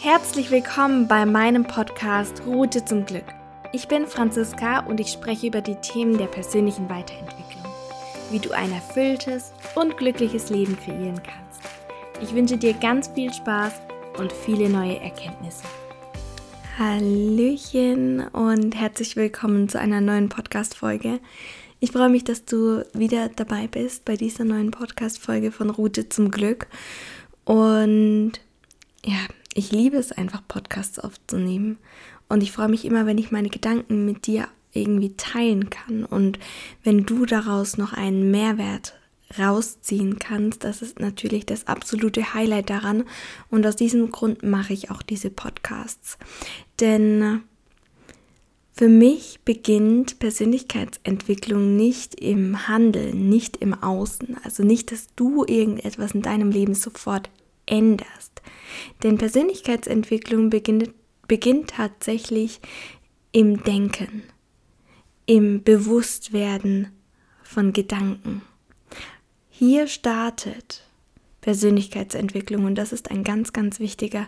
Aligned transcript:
Herzlich 0.00 0.52
willkommen 0.52 1.08
bei 1.08 1.26
meinem 1.26 1.64
Podcast 1.64 2.42
Route 2.46 2.84
zum 2.84 3.04
Glück. 3.04 3.24
Ich 3.72 3.88
bin 3.88 4.06
Franziska 4.06 4.86
und 4.86 5.00
ich 5.00 5.08
spreche 5.08 5.48
über 5.48 5.60
die 5.60 5.74
Themen 5.74 6.16
der 6.16 6.28
persönlichen 6.28 6.88
Weiterentwicklung, 6.88 7.64
wie 8.30 8.38
du 8.38 8.52
ein 8.52 8.70
erfülltes 8.70 9.52
und 9.74 9.96
glückliches 9.96 10.50
Leben 10.50 10.78
kreieren 10.78 11.20
kannst. 11.20 11.62
Ich 12.22 12.32
wünsche 12.32 12.56
dir 12.56 12.74
ganz 12.74 13.08
viel 13.08 13.34
Spaß 13.34 13.72
und 14.18 14.32
viele 14.32 14.68
neue 14.68 15.00
Erkenntnisse. 15.00 15.64
Hallöchen 16.78 18.20
und 18.28 18.76
herzlich 18.76 19.16
willkommen 19.16 19.68
zu 19.68 19.80
einer 19.80 20.00
neuen 20.00 20.28
Podcast-Folge. 20.28 21.18
Ich 21.80 21.90
freue 21.90 22.08
mich, 22.08 22.22
dass 22.22 22.44
du 22.44 22.84
wieder 22.94 23.30
dabei 23.30 23.66
bist 23.66 24.04
bei 24.04 24.14
dieser 24.14 24.44
neuen 24.44 24.70
Podcast-Folge 24.70 25.50
von 25.50 25.70
Route 25.70 26.08
zum 26.08 26.30
Glück. 26.30 26.68
Und 27.44 28.34
ja, 29.04 29.18
ich 29.54 29.72
liebe 29.72 29.96
es 29.96 30.12
einfach, 30.12 30.42
Podcasts 30.46 30.98
aufzunehmen. 30.98 31.78
Und 32.28 32.42
ich 32.42 32.52
freue 32.52 32.68
mich 32.68 32.84
immer, 32.84 33.06
wenn 33.06 33.18
ich 33.18 33.30
meine 33.30 33.48
Gedanken 33.48 34.04
mit 34.04 34.26
dir 34.26 34.48
irgendwie 34.72 35.16
teilen 35.16 35.70
kann. 35.70 36.04
Und 36.04 36.38
wenn 36.84 37.04
du 37.04 37.26
daraus 37.26 37.78
noch 37.78 37.92
einen 37.92 38.30
Mehrwert 38.30 38.94
rausziehen 39.38 40.18
kannst, 40.18 40.64
das 40.64 40.82
ist 40.82 41.00
natürlich 41.00 41.46
das 41.46 41.66
absolute 41.66 42.34
Highlight 42.34 42.70
daran. 42.70 43.04
Und 43.50 43.66
aus 43.66 43.76
diesem 43.76 44.10
Grund 44.10 44.42
mache 44.42 44.72
ich 44.72 44.90
auch 44.90 45.02
diese 45.02 45.30
Podcasts. 45.30 46.18
Denn 46.80 47.42
für 48.72 48.88
mich 48.88 49.40
beginnt 49.44 50.20
Persönlichkeitsentwicklung 50.20 51.76
nicht 51.76 52.14
im 52.20 52.68
Handeln, 52.68 53.28
nicht 53.28 53.56
im 53.56 53.74
Außen. 53.74 54.36
Also 54.44 54.62
nicht, 54.62 54.92
dass 54.92 55.08
du 55.16 55.44
irgendetwas 55.44 56.12
in 56.12 56.22
deinem 56.22 56.50
Leben 56.50 56.74
sofort 56.74 57.28
änderst. 57.68 58.42
Denn 59.02 59.18
Persönlichkeitsentwicklung 59.18 60.50
beginnt, 60.50 60.90
beginnt 61.26 61.70
tatsächlich 61.70 62.60
im 63.32 63.62
Denken, 63.62 64.22
im 65.26 65.62
Bewusstwerden 65.62 66.88
von 67.42 67.72
Gedanken. 67.72 68.42
Hier 69.50 69.86
startet 69.86 70.84
Persönlichkeitsentwicklung 71.40 72.64
und 72.64 72.74
das 72.74 72.92
ist 72.92 73.10
ein 73.10 73.24
ganz, 73.24 73.52
ganz 73.52 73.80
wichtiger 73.80 74.26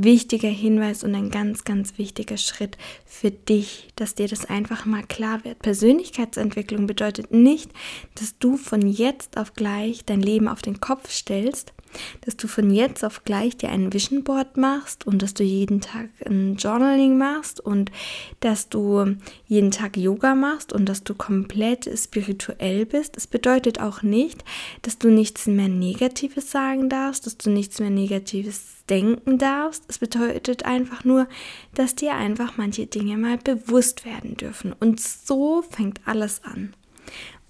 wichtiger 0.00 0.48
Hinweis 0.48 1.02
und 1.02 1.12
ein 1.16 1.28
ganz, 1.28 1.64
ganz 1.64 1.98
wichtiger 1.98 2.36
Schritt 2.36 2.78
für 3.04 3.32
dich, 3.32 3.88
dass 3.96 4.14
dir 4.14 4.28
das 4.28 4.44
einfach 4.44 4.86
mal 4.86 5.02
klar 5.02 5.44
wird. 5.44 5.58
Persönlichkeitsentwicklung 5.58 6.86
bedeutet 6.86 7.32
nicht, 7.32 7.72
dass 8.14 8.38
du 8.38 8.56
von 8.56 8.86
jetzt 8.86 9.36
auf 9.36 9.54
gleich 9.54 10.04
dein 10.04 10.20
Leben 10.20 10.46
auf 10.46 10.62
den 10.62 10.78
Kopf 10.78 11.10
stellst 11.10 11.72
dass 12.22 12.36
du 12.36 12.48
von 12.48 12.70
jetzt 12.70 13.04
auf 13.04 13.24
gleich 13.24 13.56
dir 13.56 13.70
ein 13.70 13.92
Vision 13.92 14.24
Board 14.24 14.56
machst 14.56 15.06
und 15.06 15.22
dass 15.22 15.34
du 15.34 15.42
jeden 15.42 15.80
Tag 15.80 16.08
ein 16.26 16.56
Journaling 16.56 17.16
machst 17.18 17.60
und 17.60 17.90
dass 18.40 18.68
du 18.68 19.16
jeden 19.46 19.70
Tag 19.70 19.96
Yoga 19.96 20.34
machst 20.34 20.72
und 20.72 20.86
dass 20.86 21.04
du 21.04 21.14
komplett 21.14 21.88
spirituell 21.98 22.86
bist. 22.86 23.16
Es 23.16 23.26
bedeutet 23.26 23.80
auch 23.80 24.02
nicht, 24.02 24.44
dass 24.82 24.98
du 24.98 25.08
nichts 25.10 25.46
mehr 25.46 25.68
Negatives 25.68 26.50
sagen 26.50 26.88
darfst, 26.88 27.26
dass 27.26 27.38
du 27.38 27.50
nichts 27.50 27.80
mehr 27.80 27.90
Negatives 27.90 28.78
denken 28.88 29.38
darfst. 29.38 29.84
Es 29.88 29.98
bedeutet 29.98 30.64
einfach 30.64 31.04
nur, 31.04 31.28
dass 31.74 31.94
dir 31.94 32.14
einfach 32.14 32.56
manche 32.56 32.86
Dinge 32.86 33.16
mal 33.16 33.38
bewusst 33.38 34.04
werden 34.04 34.36
dürfen. 34.36 34.74
Und 34.78 35.00
so 35.00 35.62
fängt 35.62 36.00
alles 36.06 36.42
an. 36.44 36.74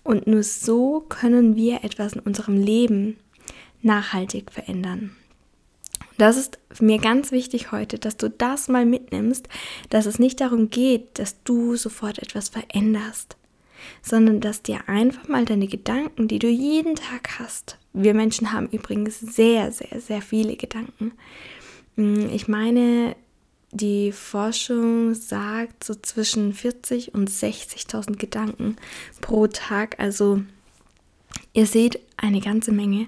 Und 0.03 0.27
nur 0.27 0.43
so 0.43 1.05
können 1.09 1.57
wir 1.57 1.85
etwas 1.85 2.15
in 2.15 2.21
unserem 2.21 2.57
Leben 2.57 3.19
nachhaltig 3.83 4.51
verändern. 4.53 5.17
Das 6.17 6.37
ist 6.37 6.59
mir 6.81 6.99
ganz 6.99 7.31
wichtig 7.31 7.71
heute, 7.71 7.99
dass 7.99 8.17
du 8.17 8.29
das 8.29 8.69
mal 8.69 8.85
mitnimmst, 8.85 9.49
dass 9.89 10.07
es 10.07 10.19
nicht 10.19 10.41
darum 10.41 10.69
geht, 10.69 11.19
dass 11.19 11.43
du 11.45 11.77
sofort 11.77 12.19
etwas 12.19 12.49
veränderst, 12.49 13.37
sondern 14.03 14.41
dass 14.41 14.63
dir 14.63 14.89
einfach 14.89 15.29
mal 15.29 15.45
deine 15.45 15.69
Gedanken, 15.69 16.27
die 16.27 16.41
du 16.41 16.49
jeden 16.49 16.97
Tag 16.97 17.39
hast, 17.39 17.79
wir 17.93 18.15
Menschen 18.15 18.53
haben 18.53 18.69
übrigens 18.69 19.21
sehr, 19.21 19.73
sehr, 19.73 20.01
sehr 20.01 20.23
viele 20.23 20.57
Gedanken. 20.57 21.13
Hm, 21.97 22.29
ich 22.33 22.49
meine, 22.49 23.17
die 23.71 24.13
Forschung 24.13 25.15
sagt 25.15 25.85
so 25.85 25.95
zwischen 25.95 26.53
40 26.53 27.15
und 27.15 27.31
60.000 27.31 28.17
Gedanken 28.17 28.77
pro 29.21 29.47
Tag, 29.47 29.99
also 29.99 30.43
Ihr 31.53 31.67
seht 31.67 32.01
eine 32.17 32.41
ganze 32.41 32.73
Menge. 32.73 33.07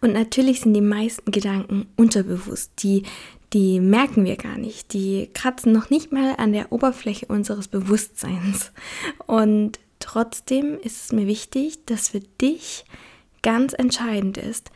Und 0.00 0.12
natürlich 0.12 0.60
sind 0.60 0.74
die 0.74 0.80
meisten 0.80 1.30
Gedanken 1.30 1.86
unterbewusst. 1.96 2.72
Die, 2.82 3.04
die 3.52 3.80
merken 3.80 4.24
wir 4.24 4.36
gar 4.36 4.58
nicht. 4.58 4.92
Die 4.92 5.30
kratzen 5.32 5.72
noch 5.72 5.90
nicht 5.90 6.12
mal 6.12 6.34
an 6.36 6.52
der 6.52 6.72
Oberfläche 6.72 7.26
unseres 7.26 7.68
Bewusstseins. 7.68 8.72
Und 9.26 9.78
trotzdem 10.00 10.78
ist 10.80 11.04
es 11.04 11.12
mir 11.12 11.26
wichtig, 11.26 11.84
dass 11.86 12.08
für 12.08 12.20
dich 12.20 12.84
ganz 13.42 13.72
entscheidend 13.72 14.38
ist, 14.38 14.70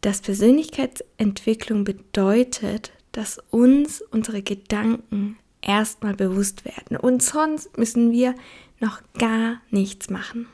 dass 0.00 0.20
Persönlichkeitsentwicklung 0.22 1.84
bedeutet, 1.84 2.92
dass 3.12 3.38
uns 3.50 4.02
unsere 4.02 4.42
Gedanken 4.42 5.36
erstmal 5.60 6.14
bewusst 6.14 6.64
werden. 6.64 6.96
Und 6.96 7.22
sonst 7.22 7.76
müssen 7.76 8.12
wir 8.12 8.34
noch 8.80 9.02
gar 9.18 9.60
nichts 9.70 10.08
machen. 10.08 10.46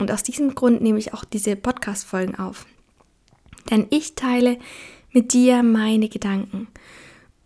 Und 0.00 0.10
aus 0.10 0.22
diesem 0.22 0.54
Grund 0.54 0.80
nehme 0.80 0.98
ich 0.98 1.14
auch 1.14 1.24
diese 1.24 1.54
Podcast-Folgen 1.56 2.36
auf. 2.36 2.66
Denn 3.70 3.86
ich 3.90 4.14
teile 4.14 4.58
mit 5.12 5.32
dir 5.32 5.62
meine 5.62 6.08
Gedanken. 6.08 6.68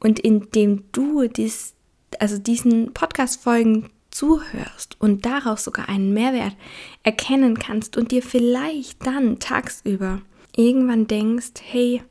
Und 0.01 0.21
indem 0.21 0.85
du 0.93 1.27
dies, 1.27 1.75
also 2.21 2.39
diesen 2.39 2.95
Podcast-Folgen 2.95 3.91
zuhörst 4.11 4.97
und 5.01 5.27
daraus 5.27 5.65
sogar 5.65 5.89
einen 5.89 6.15
Mehrwert 6.15 6.55
erkennen 7.03 7.59
kannst 7.59 7.97
und 7.97 8.13
dir 8.13 8.23
vielleicht 8.23 9.05
dann 9.05 9.41
tagsüber 9.41 10.23
irgendwann 10.55 11.09
denkst, 11.09 11.55
hey, 11.61 12.03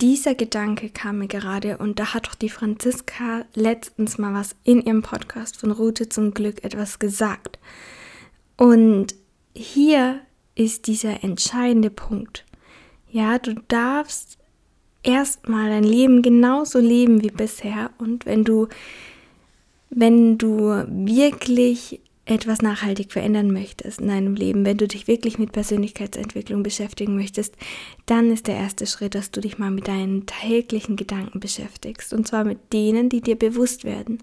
dieser 0.00 0.34
Gedanke 0.34 0.90
kam 0.90 1.18
mir 1.18 1.26
gerade 1.26 1.78
und 1.78 1.98
da 1.98 2.14
hat 2.14 2.28
doch 2.28 2.34
die 2.34 2.50
Franziska 2.50 3.46
letztens 3.54 4.18
mal 4.18 4.34
was 4.34 4.54
in 4.62 4.82
ihrem 4.82 5.02
Podcast 5.02 5.56
von 5.56 5.72
Route 5.72 6.08
zum 6.08 6.34
Glück 6.34 6.62
etwas 6.62 7.00
gesagt. 7.00 7.58
Und 8.56 9.14
hier 9.54 10.20
ist 10.54 10.86
dieser 10.86 11.22
entscheidende 11.22 11.90
Punkt. 11.90 12.44
Ja, 13.10 13.38
du 13.38 13.54
darfst 13.68 14.38
erstmal 15.02 15.70
dein 15.70 15.84
Leben 15.84 16.22
genauso 16.22 16.78
leben 16.78 17.22
wie 17.22 17.30
bisher 17.30 17.90
und 17.98 18.26
wenn 18.26 18.44
du 18.44 18.68
wenn 19.88 20.36
du 20.36 20.84
wirklich 20.88 22.00
etwas 22.24 22.60
nachhaltig 22.60 23.12
verändern 23.12 23.52
möchtest 23.52 24.00
in 24.00 24.08
deinem 24.08 24.34
Leben, 24.34 24.66
wenn 24.66 24.76
du 24.76 24.88
dich 24.88 25.06
wirklich 25.06 25.38
mit 25.38 25.52
Persönlichkeitsentwicklung 25.52 26.64
beschäftigen 26.64 27.14
möchtest, 27.14 27.54
dann 28.06 28.32
ist 28.32 28.48
der 28.48 28.56
erste 28.56 28.86
Schritt, 28.86 29.14
dass 29.14 29.30
du 29.30 29.40
dich 29.40 29.58
mal 29.58 29.70
mit 29.70 29.86
deinen 29.86 30.26
täglichen 30.26 30.96
Gedanken 30.96 31.38
beschäftigst. 31.38 32.12
Und 32.12 32.26
zwar 32.26 32.44
mit 32.44 32.72
denen, 32.72 33.08
die 33.08 33.20
dir 33.20 33.36
bewusst 33.36 33.84
werden. 33.84 34.18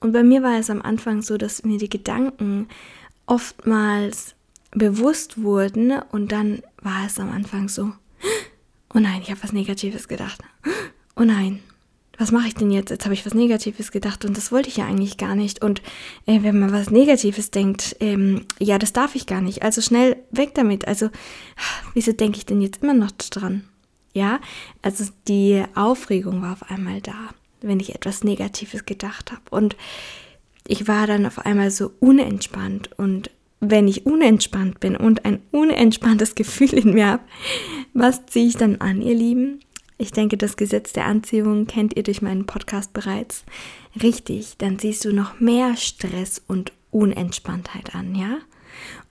Und 0.00 0.12
bei 0.12 0.24
mir 0.24 0.42
war 0.42 0.58
es 0.58 0.68
am 0.68 0.82
Anfang 0.82 1.22
so, 1.22 1.38
dass 1.38 1.64
mir 1.64 1.78
die 1.78 1.88
Gedanken 1.88 2.66
oftmals 3.28 4.34
bewusst 4.72 5.42
wurden 5.42 5.92
und 6.10 6.32
dann 6.32 6.62
war 6.82 7.06
es 7.06 7.20
am 7.20 7.30
Anfang 7.30 7.68
so, 7.68 7.92
oh 8.94 8.98
nein, 8.98 9.20
ich 9.22 9.30
habe 9.30 9.42
was 9.42 9.52
Negatives 9.52 10.08
gedacht. 10.08 10.40
Oh 11.16 11.24
nein, 11.24 11.60
was 12.18 12.32
mache 12.32 12.48
ich 12.48 12.54
denn 12.54 12.70
jetzt? 12.70 12.90
Jetzt 12.90 13.04
habe 13.04 13.14
ich 13.14 13.24
was 13.24 13.34
Negatives 13.34 13.92
gedacht 13.92 14.24
und 14.24 14.36
das 14.36 14.50
wollte 14.50 14.68
ich 14.68 14.76
ja 14.76 14.86
eigentlich 14.86 15.16
gar 15.16 15.34
nicht. 15.34 15.62
Und 15.62 15.82
äh, 16.26 16.42
wenn 16.42 16.58
man 16.58 16.72
was 16.72 16.90
Negatives 16.90 17.50
denkt, 17.50 17.96
ähm, 18.00 18.44
ja, 18.58 18.78
das 18.78 18.92
darf 18.92 19.14
ich 19.14 19.26
gar 19.26 19.40
nicht. 19.40 19.62
Also 19.62 19.80
schnell 19.80 20.16
weg 20.30 20.54
damit. 20.54 20.88
Also, 20.88 21.10
wieso 21.94 22.12
denke 22.12 22.38
ich 22.38 22.46
denn 22.46 22.60
jetzt 22.60 22.82
immer 22.82 22.94
noch 22.94 23.12
dran? 23.12 23.64
Ja, 24.14 24.40
also 24.82 25.04
die 25.28 25.62
Aufregung 25.74 26.42
war 26.42 26.52
auf 26.52 26.70
einmal 26.70 27.00
da, 27.00 27.30
wenn 27.60 27.78
ich 27.78 27.94
etwas 27.94 28.24
Negatives 28.24 28.84
gedacht 28.84 29.30
habe. 29.30 29.42
Und 29.50 29.76
ich 30.68 30.86
war 30.86 31.06
dann 31.06 31.26
auf 31.26 31.38
einmal 31.38 31.70
so 31.70 31.90
unentspannt 31.98 32.90
und 32.98 33.30
wenn 33.58 33.88
ich 33.88 34.06
unentspannt 34.06 34.78
bin 34.78 34.96
und 34.96 35.24
ein 35.24 35.40
unentspanntes 35.50 36.34
Gefühl 36.36 36.74
in 36.74 36.92
mir 36.92 37.06
habe, 37.06 37.22
was 37.94 38.26
ziehe 38.26 38.46
ich 38.46 38.56
dann 38.56 38.76
an, 38.76 39.00
ihr 39.02 39.14
Lieben? 39.14 39.60
Ich 39.96 40.12
denke, 40.12 40.36
das 40.36 40.56
Gesetz 40.56 40.92
der 40.92 41.06
Anziehung 41.06 41.66
kennt 41.66 41.96
ihr 41.96 42.04
durch 42.04 42.22
meinen 42.22 42.46
Podcast 42.46 42.92
bereits. 42.92 43.44
Richtig, 44.00 44.58
dann 44.58 44.78
siehst 44.78 45.04
du 45.04 45.12
noch 45.12 45.40
mehr 45.40 45.76
Stress 45.76 46.40
und 46.46 46.72
Unentspanntheit 46.90 47.94
an, 47.94 48.14
ja? 48.14 48.38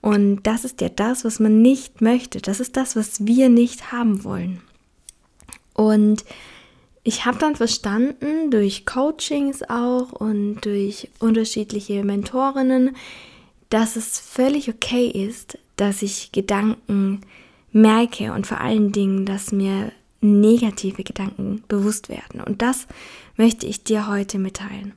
Und 0.00 0.44
das 0.44 0.64
ist 0.64 0.80
ja 0.80 0.88
das, 0.88 1.24
was 1.24 1.40
man 1.40 1.60
nicht 1.60 2.00
möchte. 2.00 2.40
Das 2.40 2.60
ist 2.60 2.76
das, 2.76 2.96
was 2.96 3.26
wir 3.26 3.48
nicht 3.50 3.92
haben 3.92 4.24
wollen. 4.24 4.62
Und 5.74 6.24
ich 7.08 7.24
habe 7.24 7.38
dann 7.38 7.56
verstanden, 7.56 8.50
durch 8.50 8.84
Coachings 8.84 9.62
auch 9.62 10.12
und 10.12 10.60
durch 10.60 11.08
unterschiedliche 11.20 12.04
Mentorinnen, 12.04 12.94
dass 13.70 13.96
es 13.96 14.20
völlig 14.20 14.68
okay 14.68 15.06
ist, 15.06 15.56
dass 15.76 16.02
ich 16.02 16.32
Gedanken 16.32 17.22
merke 17.72 18.34
und 18.34 18.46
vor 18.46 18.60
allen 18.60 18.92
Dingen, 18.92 19.24
dass 19.24 19.52
mir 19.52 19.90
negative 20.20 21.02
Gedanken 21.02 21.64
bewusst 21.66 22.10
werden. 22.10 22.42
Und 22.42 22.60
das 22.60 22.86
möchte 23.36 23.66
ich 23.66 23.84
dir 23.84 24.06
heute 24.08 24.38
mitteilen. 24.38 24.92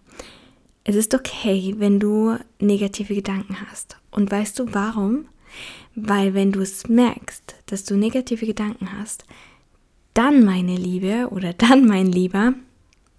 Es 0.83 0.97
ist 0.97 1.15
okay, 1.15 1.75
wenn 1.77 2.01
du 2.01 2.35
negative 2.59 3.15
Gedanken 3.15 3.55
hast. 3.69 3.95
Und 4.09 4.29
weißt 4.29 4.59
du 4.59 4.73
warum? 4.73 5.29
Weil 5.95 6.33
wenn 6.33 6.51
du 6.51 6.59
es 6.59 6.89
merkst, 6.89 7.55
dass 7.67 7.85
du 7.85 7.95
negative 7.95 8.45
Gedanken 8.45 8.99
hast, 8.99 9.23
dann 10.13 10.43
meine 10.43 10.75
Liebe 10.75 11.29
oder 11.31 11.53
dann 11.53 11.85
mein 11.85 12.11
Lieber, 12.11 12.53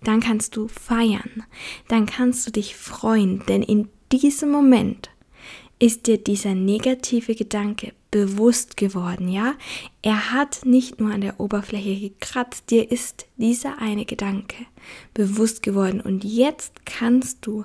dann 0.04 0.20
kannst 0.20 0.56
du 0.56 0.68
feiern, 0.68 1.44
dann 1.88 2.06
kannst 2.06 2.46
du 2.46 2.50
dich 2.50 2.76
freuen, 2.76 3.42
denn 3.46 3.62
in 3.62 3.88
diesem 4.10 4.50
Moment 4.50 5.10
ist 5.78 6.06
dir 6.06 6.18
dieser 6.18 6.54
negative 6.54 7.34
Gedanke 7.34 7.92
bewusst 8.12 8.76
geworden, 8.76 9.28
ja? 9.28 9.54
Er 10.02 10.32
hat 10.32 10.60
nicht 10.64 11.00
nur 11.00 11.12
an 11.12 11.22
der 11.22 11.40
Oberfläche 11.40 11.98
gekratzt, 12.08 12.70
dir 12.70 12.90
ist 12.92 13.26
dieser 13.36 13.80
eine 13.80 14.04
Gedanke 14.04 14.56
bewusst 15.14 15.62
geworden 15.62 16.00
und 16.00 16.22
jetzt 16.22 16.86
kannst 16.86 17.46
du 17.46 17.64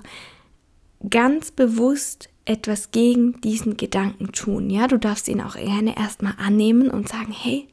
ganz 1.08 1.52
bewusst 1.52 2.28
etwas 2.44 2.90
gegen 2.90 3.40
diesen 3.42 3.76
Gedanken 3.76 4.32
tun, 4.32 4.70
ja? 4.70 4.88
Du 4.88 4.98
darfst 4.98 5.28
ihn 5.28 5.40
auch 5.40 5.54
gerne 5.54 5.96
erstmal 5.96 6.34
annehmen 6.38 6.90
und 6.90 7.08
sagen, 7.08 7.32
hey, 7.32 7.68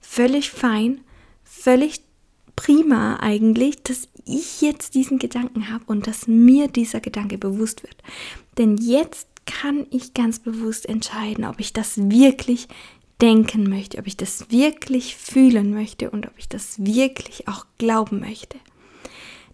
völlig 0.00 0.50
fein, 0.50 1.00
völlig 1.44 2.02
prima 2.56 3.18
eigentlich, 3.20 3.82
dass 3.82 4.08
ich 4.24 4.60
jetzt 4.60 4.94
diesen 4.94 5.18
Gedanken 5.18 5.70
habe 5.70 5.84
und 5.86 6.06
dass 6.06 6.26
mir 6.26 6.68
dieser 6.68 7.00
Gedanke 7.00 7.38
bewusst 7.38 7.82
wird. 7.82 7.96
Denn 8.58 8.76
jetzt 8.78 9.28
kann 9.44 9.86
ich 9.90 10.14
ganz 10.14 10.40
bewusst 10.40 10.88
entscheiden, 10.88 11.44
ob 11.44 11.60
ich 11.60 11.72
das 11.72 12.10
wirklich 12.10 12.66
denken 13.20 13.68
möchte, 13.68 13.98
ob 13.98 14.06
ich 14.06 14.16
das 14.16 14.50
wirklich 14.50 15.16
fühlen 15.16 15.72
möchte 15.72 16.10
und 16.10 16.26
ob 16.26 16.32
ich 16.36 16.48
das 16.48 16.84
wirklich 16.84 17.48
auch 17.48 17.64
glauben 17.78 18.20
möchte. 18.20 18.58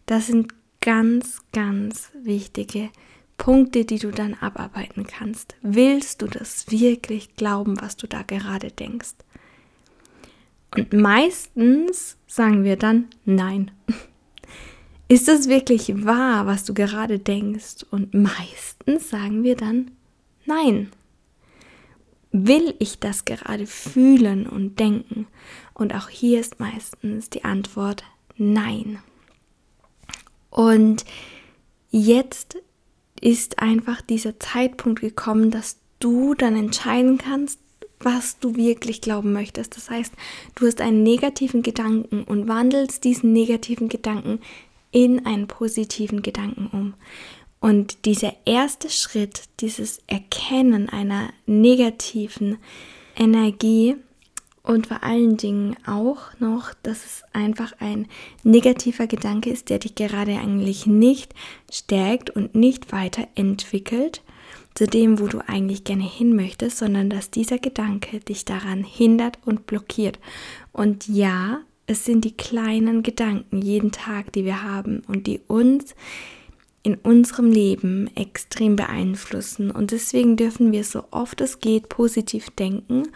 Das 0.06 0.28
sind 0.28 0.52
ganz, 0.80 1.42
ganz 1.52 2.10
wichtige 2.14 2.90
Punkte, 3.38 3.84
die 3.84 3.98
du 3.98 4.10
dann 4.10 4.34
abarbeiten 4.34 5.06
kannst. 5.06 5.54
Willst 5.62 6.22
du 6.22 6.26
das 6.26 6.70
wirklich 6.70 7.36
glauben, 7.36 7.80
was 7.80 7.96
du 7.96 8.06
da 8.06 8.22
gerade 8.22 8.70
denkst? 8.70 9.14
Und 10.74 10.92
meistens 10.92 12.16
sagen 12.26 12.64
wir 12.64 12.76
dann 12.76 13.08
nein. 13.24 13.70
Ist 15.08 15.28
es 15.28 15.48
wirklich 15.48 16.06
wahr, 16.06 16.46
was 16.46 16.64
du 16.64 16.72
gerade 16.72 17.19
denkst? 17.19 17.84
Und 17.90 18.14
meistens 18.14 19.10
sagen 19.10 19.42
wir 19.42 19.56
dann 19.56 19.90
nein. 20.46 20.90
Will 22.30 22.74
ich 22.78 22.98
das 22.98 23.26
gerade 23.26 23.66
fühlen 23.66 24.46
und 24.46 24.80
denken? 24.80 25.26
Und 25.74 25.94
auch 25.94 26.08
hier 26.08 26.40
ist 26.40 26.60
meistens 26.60 27.28
die 27.28 27.44
Antwort 27.44 28.04
nein. 28.38 29.00
Und 30.48 31.04
jetzt 31.90 32.56
ist 33.20 33.58
einfach 33.58 34.00
dieser 34.00 34.40
Zeitpunkt 34.40 35.02
gekommen, 35.02 35.50
dass 35.50 35.78
du 35.98 36.34
dann 36.34 36.56
entscheiden 36.56 37.18
kannst, 37.18 37.60
was 38.02 38.38
du 38.38 38.56
wirklich 38.56 39.00
glauben 39.00 39.32
möchtest. 39.32 39.76
Das 39.76 39.90
heißt, 39.90 40.12
du 40.54 40.66
hast 40.66 40.81
einen 40.81 41.02
negativen 41.02 41.62
Gedanken 41.62 42.25
und 42.25 42.49
wandelst 42.49 43.04
diesen 43.04 43.32
negativen 43.32 43.88
Gedanken 43.88 44.40
in 44.90 45.25
einen 45.26 45.46
positiven 45.46 46.22
Gedanken 46.22 46.69
um. 46.72 46.94
Und 47.60 48.06
dieser 48.06 48.34
erste 48.44 48.90
Schritt, 48.90 49.44
dieses 49.60 50.00
Erkennen 50.08 50.88
einer 50.88 51.31
negativen 51.46 52.58
Energie 53.16 53.96
und 54.62 54.87
vor 54.87 55.02
allen 55.02 55.37
Dingen 55.37 55.76
auch 55.87 56.38
noch, 56.38 56.75
dass 56.82 57.04
es 57.04 57.22
einfach 57.32 57.72
ein 57.81 58.06
negativer 58.43 59.06
Gedanke 59.06 59.50
ist, 59.50 59.70
der 59.70 59.78
dich 59.78 59.94
gerade 59.94 60.38
eigentlich 60.38 60.87
nicht 60.87 61.34
stärkt 61.70 62.31
und 62.31 62.54
nicht 62.54 62.93
weiterentwickelt 62.93 64.22
zu 64.74 64.86
dem, 64.86 65.19
wo 65.20 65.26
du 65.26 65.38
eigentlich 65.46 65.84
gerne 65.84 66.08
hin 66.08 66.34
möchtest, 66.34 66.78
sondern 66.78 67.10
dass 67.10 67.30
dieser 67.30 67.58
Gedanke 67.58 68.20
dich 68.20 68.44
daran 68.44 68.84
hindert 68.84 69.38
und 69.44 69.66
blockiert. 69.66 70.19
Und 70.72 71.08
ja, 71.08 71.60
es 71.86 72.04
sind 72.04 72.24
die 72.24 72.36
kleinen 72.36 73.02
Gedanken 73.02 73.60
jeden 73.60 73.92
Tag, 73.92 74.32
die 74.32 74.44
wir 74.44 74.62
haben 74.62 75.02
und 75.06 75.26
die 75.26 75.40
uns 75.46 75.94
in 76.82 76.96
unserem 76.96 77.50
Leben 77.50 78.10
extrem 78.16 78.76
beeinflussen. 78.76 79.70
Und 79.70 79.90
deswegen 79.92 80.36
dürfen 80.36 80.72
wir 80.72 80.84
so 80.84 81.04
oft 81.10 81.40
es 81.40 81.60
geht 81.60 81.88
positiv 81.88 82.50
denken 82.50 83.08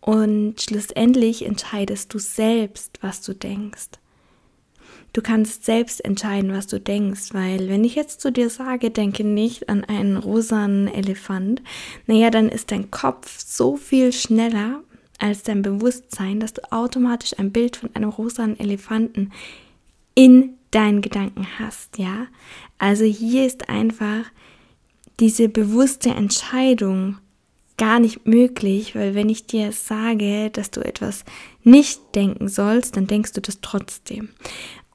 und 0.00 0.60
schlussendlich 0.60 1.46
entscheidest 1.46 2.12
du 2.12 2.18
selbst, 2.18 2.98
was 3.00 3.22
du 3.22 3.34
denkst. 3.34 3.90
Du 5.14 5.22
kannst 5.22 5.64
selbst 5.64 6.04
entscheiden, 6.04 6.52
was 6.52 6.66
du 6.66 6.80
denkst, 6.80 7.32
weil 7.32 7.68
wenn 7.68 7.84
ich 7.84 7.94
jetzt 7.94 8.20
zu 8.20 8.32
dir 8.32 8.50
sage, 8.50 8.90
denke 8.90 9.22
nicht 9.22 9.68
an 9.68 9.84
einen 9.84 10.16
rosanen 10.16 10.88
Elefant, 10.88 11.62
naja, 12.06 12.30
dann 12.30 12.48
ist 12.48 12.72
dein 12.72 12.90
Kopf 12.90 13.38
so 13.38 13.76
viel 13.76 14.12
schneller 14.12 14.82
als 15.20 15.44
dein 15.44 15.62
Bewusstsein, 15.62 16.40
dass 16.40 16.52
du 16.52 16.62
automatisch 16.72 17.38
ein 17.38 17.52
Bild 17.52 17.76
von 17.76 17.94
einem 17.94 18.10
rosanen 18.10 18.58
Elefanten 18.58 19.30
in 20.16 20.54
deinen 20.72 21.00
Gedanken 21.00 21.46
hast, 21.60 21.96
ja? 21.96 22.26
Also 22.78 23.04
hier 23.04 23.46
ist 23.46 23.68
einfach 23.68 24.24
diese 25.20 25.48
bewusste 25.48 26.10
Entscheidung 26.10 27.18
gar 27.76 28.00
nicht 28.00 28.26
möglich, 28.26 28.96
weil 28.96 29.14
wenn 29.14 29.28
ich 29.28 29.46
dir 29.46 29.70
sage, 29.70 30.50
dass 30.50 30.72
du 30.72 30.80
etwas 30.80 31.24
nicht 31.62 32.00
denken 32.16 32.48
sollst, 32.48 32.96
dann 32.96 33.06
denkst 33.06 33.32
du 33.32 33.40
das 33.40 33.60
trotzdem. 33.60 34.30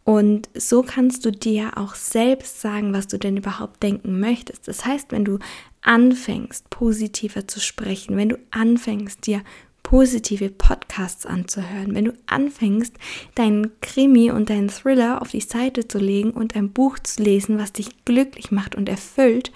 Und 0.10 0.50
so 0.56 0.82
kannst 0.82 1.24
du 1.24 1.32
dir 1.32 1.78
auch 1.78 1.94
selbst 1.94 2.62
sagen, 2.62 2.94
was 2.94 3.06
du 3.06 3.20
denn 3.20 3.38
überhaupt 3.38 3.84
denken 3.84 4.20
möchtest. 4.20 4.68
Das 4.68 4.84
heißt, 4.84 5.12
wenn 5.12 5.24
du 5.24 5.38
anfängst, 5.84 6.68
positiver 6.72 7.48
zu 7.48 7.60
sprechen, 7.60 8.18
wenn 8.18 8.30
du 8.30 8.40
anfängst, 8.50 9.28
dir 9.28 9.44
positive 9.84 10.50
Podcasts 10.50 11.28
anzuhören, 11.28 11.94
wenn 11.94 12.06
du 12.06 12.14
anfängst, 12.26 12.96
deinen 13.36 13.80
Krimi 13.82 14.32
und 14.32 14.50
deinen 14.50 14.70
Thriller 14.70 15.22
auf 15.22 15.30
die 15.30 15.42
Seite 15.42 15.88
zu 15.88 16.00
legen 16.00 16.32
und 16.32 16.56
ein 16.56 16.72
Buch 16.72 16.98
zu 16.98 17.22
lesen, 17.22 17.60
was 17.60 17.72
dich 17.72 18.04
glücklich 18.06 18.50
macht 18.50 18.74
und 18.74 18.90
erfüllt, 18.90 19.52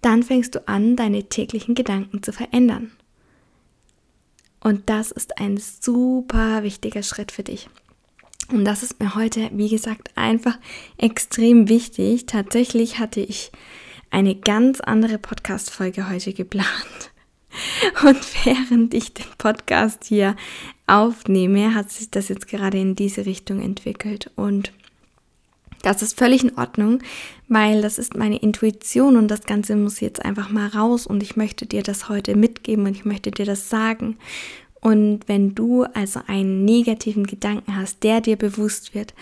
dann 0.00 0.22
fängst 0.22 0.54
du 0.54 0.68
an, 0.68 0.94
deine 0.94 1.24
täglichen 1.24 1.74
Gedanken 1.74 2.22
zu 2.22 2.32
verändern. 2.32 2.92
Und 4.60 4.88
das 4.88 5.10
ist 5.10 5.38
ein 5.40 5.56
super 5.56 6.62
wichtiger 6.62 7.02
Schritt 7.02 7.32
für 7.32 7.42
dich. 7.42 7.68
Und 8.52 8.64
das 8.64 8.82
ist 8.82 9.00
mir 9.00 9.14
heute, 9.14 9.50
wie 9.52 9.68
gesagt, 9.68 10.10
einfach 10.16 10.58
extrem 10.98 11.68
wichtig. 11.68 12.26
Tatsächlich 12.26 12.98
hatte 12.98 13.20
ich 13.20 13.52
eine 14.10 14.34
ganz 14.34 14.80
andere 14.80 15.18
Podcast-Folge 15.18 16.10
heute 16.10 16.32
geplant. 16.32 17.12
Und 18.02 18.44
während 18.44 18.94
ich 18.94 19.14
den 19.14 19.26
Podcast 19.38 20.04
hier 20.04 20.36
aufnehme, 20.86 21.74
hat 21.74 21.90
sich 21.90 22.10
das 22.10 22.28
jetzt 22.28 22.48
gerade 22.48 22.78
in 22.78 22.96
diese 22.96 23.26
Richtung 23.26 23.60
entwickelt. 23.60 24.30
Und 24.36 24.72
das 25.82 26.02
ist 26.02 26.18
völlig 26.18 26.44
in 26.44 26.58
Ordnung, 26.58 27.02
weil 27.48 27.82
das 27.82 27.98
ist 27.98 28.16
meine 28.16 28.38
Intuition 28.38 29.16
und 29.16 29.28
das 29.28 29.44
Ganze 29.44 29.76
muss 29.76 30.00
jetzt 30.00 30.24
einfach 30.24 30.50
mal 30.50 30.68
raus 30.68 31.06
und 31.06 31.22
ich 31.22 31.36
möchte 31.36 31.66
dir 31.66 31.82
das 31.82 32.08
heute 32.08 32.36
mitgeben 32.36 32.86
und 32.86 32.94
ich 32.94 33.04
möchte 33.04 33.30
dir 33.30 33.46
das 33.46 33.70
sagen. 33.70 34.18
Und 34.80 35.28
wenn 35.28 35.54
du 35.54 35.84
also 35.84 36.20
einen 36.26 36.64
negativen 36.64 37.26
Gedanken 37.26 37.76
hast, 37.76 38.02
der 38.02 38.20
dir 38.20 38.36
bewusst 38.36 38.94
wird, 38.94 39.14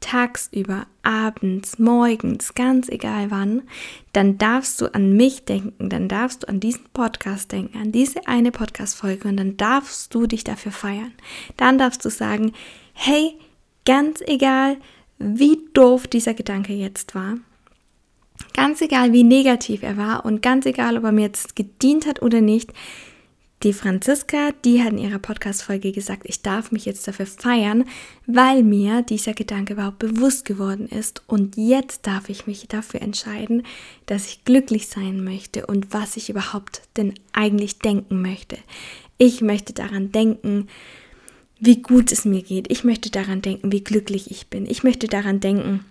tagsüber, 0.00 0.86
abends, 1.02 1.78
morgens, 1.78 2.54
ganz 2.54 2.88
egal 2.88 3.30
wann, 3.30 3.62
dann 4.12 4.38
darfst 4.38 4.80
du 4.80 4.94
an 4.94 5.16
mich 5.16 5.44
denken, 5.44 5.88
dann 5.88 6.08
darfst 6.08 6.42
du 6.42 6.48
an 6.48 6.60
diesen 6.60 6.84
Podcast 6.92 7.52
denken, 7.52 7.78
an 7.78 7.92
diese 7.92 8.26
eine 8.26 8.52
Podcast-Folge 8.52 9.28
und 9.28 9.38
dann 9.38 9.56
darfst 9.56 10.14
du 10.14 10.26
dich 10.26 10.44
dafür 10.44 10.72
feiern. 10.72 11.12
Dann 11.56 11.78
darfst 11.78 12.04
du 12.04 12.10
sagen, 12.10 12.52
hey, 12.92 13.36
ganz 13.86 14.20
egal, 14.26 14.76
wie 15.18 15.60
doof 15.72 16.06
dieser 16.06 16.34
Gedanke 16.34 16.74
jetzt 16.74 17.14
war, 17.14 17.38
ganz 18.52 18.82
egal, 18.82 19.12
wie 19.12 19.24
negativ 19.24 19.82
er 19.82 19.96
war 19.96 20.24
und 20.24 20.42
ganz 20.42 20.66
egal, 20.66 20.98
ob 20.98 21.04
er 21.04 21.12
mir 21.12 21.22
jetzt 21.22 21.56
gedient 21.56 22.06
hat 22.06 22.20
oder 22.22 22.40
nicht, 22.42 22.72
die 23.66 23.72
Franziska, 23.72 24.52
die 24.64 24.80
hat 24.80 24.92
in 24.92 24.98
ihrer 24.98 25.18
Podcast-Folge 25.18 25.90
gesagt, 25.90 26.22
ich 26.26 26.40
darf 26.40 26.70
mich 26.70 26.84
jetzt 26.84 27.08
dafür 27.08 27.26
feiern, 27.26 27.84
weil 28.24 28.62
mir 28.62 29.02
dieser 29.02 29.34
Gedanke 29.34 29.72
überhaupt 29.72 29.98
bewusst 29.98 30.44
geworden 30.44 30.86
ist. 30.86 31.24
Und 31.26 31.56
jetzt 31.56 32.06
darf 32.06 32.28
ich 32.28 32.46
mich 32.46 32.68
dafür 32.68 33.02
entscheiden, 33.02 33.64
dass 34.06 34.28
ich 34.28 34.44
glücklich 34.44 34.86
sein 34.86 35.24
möchte 35.24 35.66
und 35.66 35.92
was 35.92 36.16
ich 36.16 36.30
überhaupt 36.30 36.82
denn 36.96 37.14
eigentlich 37.32 37.80
denken 37.80 38.22
möchte. 38.22 38.56
Ich 39.18 39.40
möchte 39.40 39.72
daran 39.72 40.12
denken, 40.12 40.68
wie 41.58 41.82
gut 41.82 42.12
es 42.12 42.24
mir 42.24 42.42
geht. 42.42 42.70
Ich 42.70 42.84
möchte 42.84 43.10
daran 43.10 43.42
denken, 43.42 43.72
wie 43.72 43.82
glücklich 43.82 44.30
ich 44.30 44.46
bin. 44.46 44.66
Ich 44.66 44.84
möchte 44.84 45.08
daran 45.08 45.40
denken, 45.40 45.84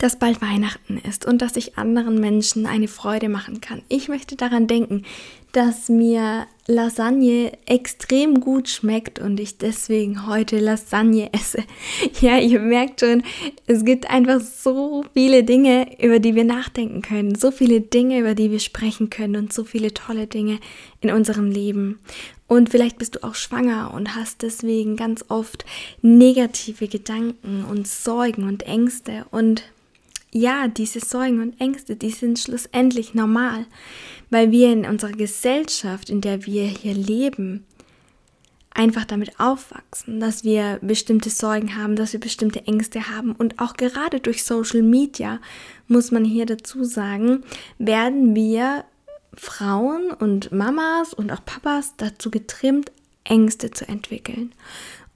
dass 0.00 0.18
bald 0.18 0.40
Weihnachten 0.40 0.98
ist 0.98 1.26
und 1.26 1.42
dass 1.42 1.56
ich 1.56 1.76
anderen 1.76 2.18
Menschen 2.18 2.66
eine 2.66 2.88
Freude 2.88 3.28
machen 3.28 3.60
kann. 3.60 3.82
Ich 3.88 4.08
möchte 4.08 4.34
daran 4.34 4.66
denken, 4.66 5.04
dass 5.52 5.88
mir 5.88 6.46
Lasagne 6.66 7.52
extrem 7.66 8.40
gut 8.40 8.68
schmeckt 8.68 9.18
und 9.18 9.38
ich 9.38 9.58
deswegen 9.58 10.26
heute 10.26 10.58
Lasagne 10.58 11.32
esse. 11.32 11.64
Ja, 12.20 12.38
ihr 12.38 12.60
merkt 12.60 13.00
schon, 13.00 13.22
es 13.66 13.84
gibt 13.84 14.08
einfach 14.08 14.40
so 14.40 15.04
viele 15.12 15.44
Dinge, 15.44 16.00
über 16.02 16.18
die 16.18 16.34
wir 16.34 16.44
nachdenken 16.44 17.02
können, 17.02 17.34
so 17.34 17.50
viele 17.50 17.80
Dinge, 17.80 18.20
über 18.20 18.34
die 18.34 18.50
wir 18.50 18.60
sprechen 18.60 19.10
können 19.10 19.36
und 19.36 19.52
so 19.52 19.64
viele 19.64 19.92
tolle 19.92 20.26
Dinge 20.26 20.60
in 21.00 21.10
unserem 21.10 21.50
Leben. 21.50 21.98
Und 22.46 22.70
vielleicht 22.70 22.98
bist 22.98 23.16
du 23.16 23.24
auch 23.24 23.34
schwanger 23.34 23.92
und 23.92 24.16
hast 24.16 24.42
deswegen 24.42 24.96
ganz 24.96 25.24
oft 25.28 25.64
negative 26.02 26.88
Gedanken 26.88 27.64
und 27.68 27.86
Sorgen 27.86 28.44
und 28.44 28.62
Ängste 28.62 29.24
und 29.30 29.62
ja, 30.32 30.68
diese 30.68 31.00
Sorgen 31.00 31.40
und 31.40 31.60
Ängste, 31.60 31.96
die 31.96 32.10
sind 32.10 32.38
schlussendlich 32.38 33.14
normal, 33.14 33.66
weil 34.30 34.50
wir 34.50 34.72
in 34.72 34.86
unserer 34.86 35.12
Gesellschaft, 35.12 36.08
in 36.08 36.20
der 36.20 36.46
wir 36.46 36.64
hier 36.64 36.94
leben, 36.94 37.64
einfach 38.72 39.04
damit 39.04 39.40
aufwachsen, 39.40 40.20
dass 40.20 40.44
wir 40.44 40.78
bestimmte 40.80 41.30
Sorgen 41.30 41.76
haben, 41.76 41.96
dass 41.96 42.12
wir 42.12 42.20
bestimmte 42.20 42.66
Ängste 42.66 43.08
haben 43.08 43.32
und 43.32 43.58
auch 43.58 43.74
gerade 43.74 44.20
durch 44.20 44.44
Social 44.44 44.82
Media, 44.82 45.40
muss 45.88 46.12
man 46.12 46.24
hier 46.24 46.46
dazu 46.46 46.84
sagen, 46.84 47.42
werden 47.78 48.34
wir 48.36 48.84
Frauen 49.34 50.12
und 50.12 50.52
Mamas 50.52 51.12
und 51.12 51.30
auch 51.32 51.44
Papas 51.44 51.94
dazu 51.96 52.30
getrimmt, 52.30 52.92
Ängste 53.24 53.70
zu 53.70 53.86
entwickeln. 53.88 54.52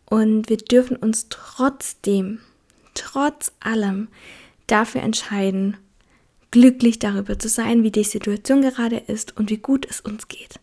Und 0.07 0.49
wir 0.49 0.57
dürfen 0.57 0.97
uns 0.97 1.29
trotzdem, 1.29 2.41
trotz 2.95 3.53
allem, 3.61 4.09
dafür 4.67 5.03
entscheiden, 5.03 5.77
glücklich 6.51 6.99
darüber 6.99 7.39
zu 7.39 7.49
sein, 7.49 7.83
wie 7.83 7.91
die 7.91 8.05
Situation 8.05 8.63
gerade 8.63 8.97
ist 8.97 9.37
und 9.37 9.51
wie 9.51 9.59
gut 9.59 9.87
es 9.89 10.01
uns 10.01 10.29
geht. 10.29 10.61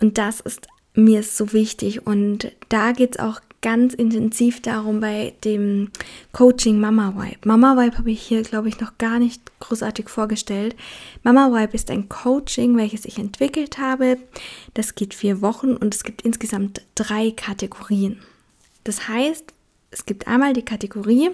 Und 0.00 0.18
das 0.18 0.40
ist 0.40 0.68
mir 0.94 1.22
so 1.22 1.52
wichtig 1.52 2.06
und 2.06 2.50
da 2.68 2.92
geht 2.92 3.16
es 3.16 3.20
auch 3.20 3.40
ganz 3.60 3.94
intensiv 3.94 4.62
darum 4.62 5.00
bei 5.00 5.34
dem 5.44 5.90
Coaching 6.32 6.80
Mama 6.80 7.14
Vibe. 7.16 7.40
Mama 7.44 7.76
Vibe 7.76 7.98
habe 7.98 8.10
ich 8.10 8.22
hier, 8.22 8.42
glaube 8.42 8.68
ich, 8.68 8.80
noch 8.80 8.98
gar 8.98 9.18
nicht 9.18 9.42
großartig 9.60 10.08
vorgestellt. 10.08 10.76
Mama 11.24 11.48
Vibe 11.50 11.74
ist 11.74 11.90
ein 11.90 12.08
Coaching, 12.08 12.76
welches 12.76 13.04
ich 13.04 13.18
entwickelt 13.18 13.78
habe. 13.78 14.18
Das 14.74 14.94
geht 14.94 15.14
vier 15.14 15.40
Wochen 15.42 15.76
und 15.76 15.94
es 15.94 16.04
gibt 16.04 16.22
insgesamt 16.22 16.82
drei 16.94 17.32
Kategorien. 17.32 18.20
Das 18.84 19.08
heißt, 19.08 19.52
es 19.90 20.06
gibt 20.06 20.28
einmal 20.28 20.52
die 20.52 20.64
Kategorie, 20.64 21.30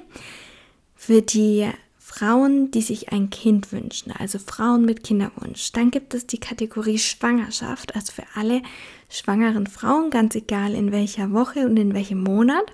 für 1.05 1.21
die 1.21 1.69
Frauen, 1.99 2.71
die 2.71 2.81
sich 2.81 3.13
ein 3.13 3.29
Kind 3.29 3.73
wünschen, 3.73 4.11
also 4.11 4.39
Frauen 4.39 4.87
mit 4.87 5.05
Kinderwunsch. 5.05 5.71
Dann 5.73 5.91
gibt 5.91 6.15
es 6.15 6.27
die 6.27 6.41
Kategorie 6.41 6.99
Schwangerschaft, 6.99 7.95
also 7.95 8.11
für 8.13 8.23
alle 8.35 8.63
schwangeren 9.11 9.67
Frauen, 9.67 10.09
ganz 10.09 10.35
egal 10.35 10.75
in 10.75 10.93
welcher 10.93 11.31
Woche 11.33 11.67
und 11.67 11.77
in 11.77 11.93
welchem 11.93 12.23
Monat. 12.23 12.65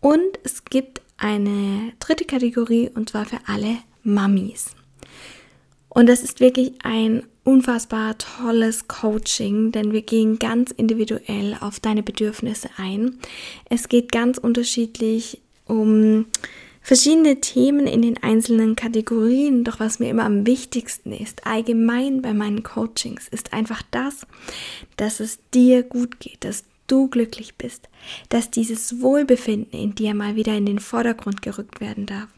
Und 0.00 0.38
es 0.42 0.64
gibt 0.64 1.02
eine 1.18 1.92
dritte 2.00 2.24
Kategorie 2.24 2.90
und 2.94 3.10
zwar 3.10 3.26
für 3.26 3.40
alle 3.46 3.76
Mamis. 4.04 4.70
Und 5.90 6.08
das 6.08 6.22
ist 6.22 6.40
wirklich 6.40 6.72
ein 6.82 7.24
unfassbar 7.44 8.16
tolles 8.16 8.88
Coaching, 8.88 9.70
denn 9.70 9.92
wir 9.92 10.02
gehen 10.02 10.38
ganz 10.38 10.70
individuell 10.70 11.58
auf 11.60 11.78
deine 11.78 12.02
Bedürfnisse 12.02 12.70
ein. 12.78 13.18
Es 13.68 13.90
geht 13.90 14.12
ganz 14.12 14.38
unterschiedlich 14.38 15.42
um 15.66 16.26
verschiedene 16.84 17.40
Themen 17.40 17.88
in 17.88 18.02
den 18.02 18.22
einzelnen 18.22 18.76
Kategorien. 18.76 19.64
Doch 19.64 19.80
was 19.80 19.98
mir 19.98 20.10
immer 20.10 20.24
am 20.24 20.46
wichtigsten 20.46 21.12
ist, 21.12 21.46
allgemein 21.46 22.22
bei 22.22 22.32
meinen 22.32 22.62
Coachings, 22.62 23.26
ist 23.26 23.52
einfach 23.52 23.82
das, 23.90 24.26
dass 24.96 25.18
es 25.18 25.40
dir 25.52 25.82
gut 25.82 26.20
geht, 26.20 26.44
dass 26.44 26.64
du 26.86 27.08
glücklich 27.08 27.54
bist, 27.54 27.88
dass 28.28 28.50
dieses 28.50 29.00
Wohlbefinden 29.00 29.80
in 29.80 29.94
dir 29.94 30.14
mal 30.14 30.36
wieder 30.36 30.54
in 30.54 30.66
den 30.66 30.78
Vordergrund 30.78 31.40
gerückt 31.40 31.80
werden 31.80 32.04
darf. 32.04 32.28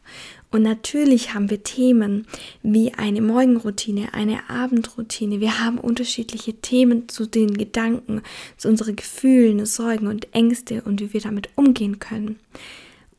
Und 0.53 0.63
natürlich 0.63 1.35
haben 1.35 1.51
wir 1.51 1.65
Themen 1.65 2.29
wie 2.63 2.95
eine 2.95 3.21
Morgenroutine, 3.21 4.15
eine 4.15 4.49
Abendroutine. 4.49 5.41
Wir 5.41 5.59
haben 5.59 5.79
unterschiedliche 5.79 6.55
Themen 6.55 7.09
zu 7.09 7.27
den 7.27 7.59
Gedanken, 7.59 8.23
zu 8.57 8.69
unseren 8.69 8.95
Gefühlen, 8.95 9.67
Sorgen 9.67 10.07
und 10.07 10.33
Ängste 10.33 10.83
und 10.83 11.01
wie 11.01 11.13
wir 11.13 11.21
damit 11.21 11.49
umgehen 11.57 11.99
können. 11.99 12.39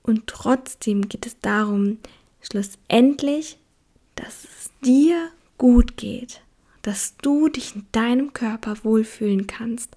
Und 0.08 0.26
trotzdem 0.26 1.10
geht 1.10 1.28
es 1.28 1.38
darum, 1.40 2.00
schlussendlich, 2.42 3.60
dass 4.16 4.46
es 4.46 4.72
dir 4.84 5.30
gut 5.58 5.98
geht, 5.98 6.42
dass 6.82 7.16
du 7.18 7.50
dich 7.50 7.76
in 7.76 7.86
deinem 7.92 8.34
Körper 8.34 8.78
wohlfühlen 8.84 9.46
kannst 9.46 9.96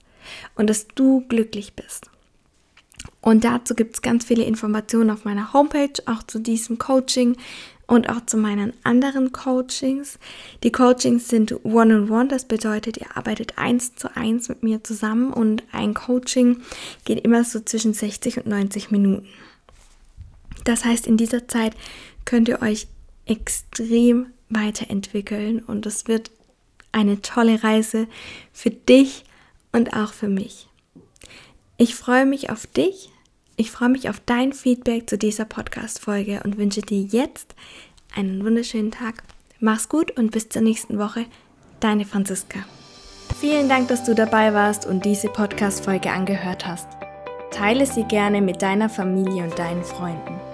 und 0.56 0.68
dass 0.68 0.88
du 0.88 1.24
glücklich 1.28 1.74
bist. 1.74 2.10
Und 3.22 3.44
dazu 3.44 3.74
gibt 3.74 3.94
es 3.94 4.02
ganz 4.02 4.24
viele 4.24 4.44
Informationen 4.44 5.10
auf 5.10 5.24
meiner 5.24 5.52
Homepage, 5.52 6.02
auch 6.06 6.24
zu 6.24 6.40
diesem 6.40 6.78
Coaching 6.78 7.36
und 7.86 8.08
auch 8.08 8.26
zu 8.26 8.36
meinen 8.36 8.72
anderen 8.82 9.32
Coachings. 9.32 10.18
Die 10.64 10.72
Coachings 10.72 11.28
sind 11.28 11.52
one-on-one, 11.64 11.92
-on 11.94 12.08
-one, 12.08 12.28
das 12.28 12.44
bedeutet, 12.46 12.98
ihr 12.98 13.16
arbeitet 13.16 13.58
eins 13.58 13.94
zu 13.94 14.14
eins 14.16 14.48
mit 14.48 14.62
mir 14.62 14.82
zusammen 14.82 15.32
und 15.32 15.62
ein 15.72 15.94
Coaching 15.94 16.62
geht 17.04 17.24
immer 17.24 17.44
so 17.44 17.60
zwischen 17.60 17.94
60 17.94 18.38
und 18.38 18.46
90 18.46 18.90
Minuten. 18.90 19.26
Das 20.64 20.84
heißt, 20.84 21.06
in 21.06 21.16
dieser 21.16 21.48
Zeit 21.48 21.74
könnt 22.24 22.48
ihr 22.48 22.62
euch 22.62 22.86
extrem 23.26 24.26
weiterentwickeln 24.48 25.60
und 25.60 25.86
es 25.86 26.08
wird 26.08 26.30
eine 26.92 27.22
tolle 27.22 27.62
Reise 27.62 28.08
für 28.52 28.70
dich 28.70 29.24
und 29.72 29.94
auch 29.94 30.12
für 30.12 30.28
mich. 30.28 30.68
Ich 31.76 31.94
freue 31.94 32.26
mich 32.26 32.50
auf 32.50 32.66
dich, 32.66 33.10
ich 33.56 33.70
freue 33.70 33.88
mich 33.90 34.08
auf 34.08 34.20
dein 34.26 34.52
Feedback 34.52 35.08
zu 35.08 35.16
dieser 35.16 35.44
Podcast-Folge 35.44 36.40
und 36.44 36.58
wünsche 36.58 36.82
dir 36.82 37.02
jetzt 37.02 37.54
einen 38.14 38.44
wunderschönen 38.44 38.90
Tag. 38.90 39.22
Mach's 39.60 39.88
gut 39.88 40.16
und 40.18 40.30
bis 40.30 40.48
zur 40.48 40.62
nächsten 40.62 40.98
Woche. 40.98 41.26
Deine 41.78 42.04
Franziska. 42.04 42.60
Vielen 43.38 43.68
Dank, 43.68 43.88
dass 43.88 44.04
du 44.04 44.14
dabei 44.14 44.52
warst 44.52 44.86
und 44.86 45.04
diese 45.04 45.28
Podcast-Folge 45.28 46.10
angehört 46.10 46.66
hast. 46.66 46.88
Teile 47.50 47.86
sie 47.86 48.04
gerne 48.04 48.40
mit 48.40 48.62
deiner 48.62 48.88
Familie 48.88 49.44
und 49.44 49.58
deinen 49.58 49.84
Freunden. 49.84 50.49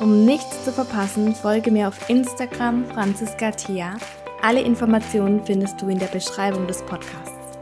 Um 0.00 0.24
nichts 0.24 0.64
zu 0.64 0.72
verpassen, 0.72 1.34
folge 1.34 1.70
mir 1.70 1.86
auf 1.86 2.08
Instagram 2.08 2.86
Franziska 2.86 3.50
Thea. 3.50 3.98
Alle 4.40 4.62
Informationen 4.62 5.44
findest 5.44 5.82
du 5.82 5.88
in 5.88 5.98
der 5.98 6.06
Beschreibung 6.06 6.66
des 6.66 6.80
Podcasts. 6.86 7.58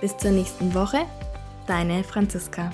Bis 0.00 0.16
zur 0.16 0.32
nächsten 0.32 0.74
Woche, 0.74 1.06
deine 1.68 2.02
Franziska. 2.02 2.72